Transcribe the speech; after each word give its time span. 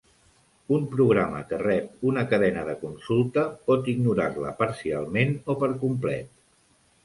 Un 0.77 0.85
programa 0.95 1.41
que 1.51 1.59
rep 1.63 2.07
una 2.13 2.23
cadena 2.33 2.65
de 2.71 2.75
consulta 2.81 3.45
pot 3.69 3.93
ignorar-la 3.95 4.57
parcialment 4.65 5.39
o 5.55 5.61
per 5.65 5.75
complet. 5.87 6.37